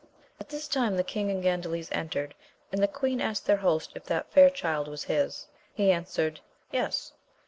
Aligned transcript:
|T 0.39 0.47
this 0.49 0.67
time 0.67 0.97
the 0.97 1.03
king 1.03 1.29
and 1.29 1.43
Gandales 1.43 1.87
entered, 1.91 2.33
and 2.71 2.81
the 2.81 2.87
queen 2.87 3.21
asked 3.21 3.45
their 3.45 3.57
host 3.57 3.91
if 3.93 4.03
that 4.05 4.31
fair 4.31 4.49
child 4.49 4.87
was 4.87 5.03
his 5.03 5.45
1 5.45 5.59
he 5.85 5.91
answered, 5.91 6.39
yes. 6.71 7.13